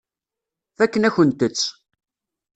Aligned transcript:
Fakken-akent-tt. 0.77 1.65